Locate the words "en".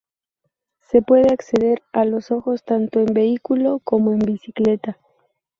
3.01-3.13, 4.13-4.17